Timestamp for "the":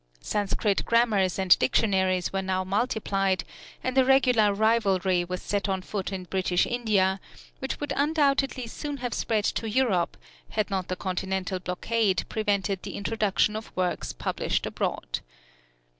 10.87-10.95, 12.81-12.95